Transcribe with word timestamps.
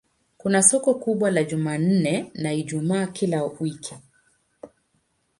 Kuna 0.37 0.63
soko 0.63 0.93
kubwa 0.93 1.31
la 1.31 1.43
Jumanne 1.43 2.31
na 2.33 2.53
Ijumaa 2.53 3.07
kila 3.07 3.43
wiki. 3.43 3.95